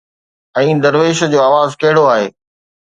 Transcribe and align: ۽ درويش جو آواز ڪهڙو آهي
۽ 0.61 0.71
درويش 0.87 1.19
جو 1.35 1.39
آواز 1.49 1.69
ڪهڙو 1.85 2.03
آهي 2.17 2.27